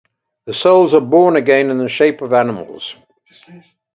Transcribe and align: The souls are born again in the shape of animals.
The 0.45 0.55
souls 0.55 0.95
are 0.95 0.99
born 0.99 1.35
again 1.35 1.69
in 1.69 1.77
the 1.77 1.87
shape 1.87 2.23
of 2.23 2.33
animals. 2.33 2.95